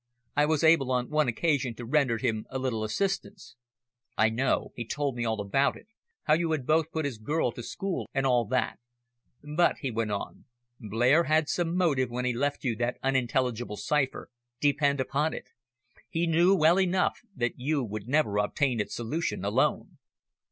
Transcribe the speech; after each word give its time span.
"I 0.35 0.47
was 0.47 0.63
able 0.63 0.91
on 0.91 1.11
one 1.11 1.27
occasion 1.27 1.75
to 1.75 1.85
render 1.85 2.17
him 2.17 2.47
a 2.49 2.57
little 2.57 2.83
assistance." 2.83 3.55
"I 4.17 4.31
know. 4.31 4.71
He 4.75 4.83
told 4.83 5.15
me 5.15 5.25
all 5.25 5.39
about 5.39 5.75
it 5.77 5.85
how 6.23 6.33
you 6.33 6.51
had 6.53 6.65
both 6.65 6.91
put 6.91 7.05
his 7.05 7.19
girl 7.19 7.51
to 7.51 7.61
school, 7.61 8.09
and 8.11 8.25
all 8.25 8.45
that. 8.45 8.79
But," 9.43 9.77
he 9.81 9.91
went 9.91 10.09
on, 10.11 10.45
"Blair 10.79 11.25
had 11.25 11.47
some 11.49 11.75
motive 11.77 12.09
when 12.09 12.25
he 12.25 12.33
left 12.33 12.63
you 12.63 12.75
that 12.77 12.97
unintelligible 13.03 13.77
cipher, 13.77 14.31
depend 14.59 14.99
upon 14.99 15.35
it. 15.35 15.49
He 16.09 16.25
knew 16.25 16.55
well 16.55 16.79
enough 16.79 17.19
that 17.35 17.59
you 17.59 17.83
would 17.83 18.07
never 18.07 18.37
obtain 18.39 18.79
its 18.79 18.95
solution 18.95 19.45
alone." 19.45 19.99